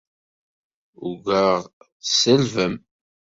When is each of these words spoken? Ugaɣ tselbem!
Ugaɣ 1.07 1.59
tselbem! 2.07 2.75